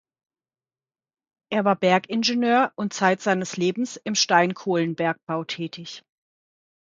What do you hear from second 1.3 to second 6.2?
Er war Bergingenieur und zeit seines Lebens im Steinkohlenbergbau tätig.